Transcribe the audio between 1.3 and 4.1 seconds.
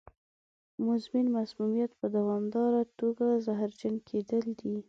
مسمومیت په دوامداره توګه زهرجن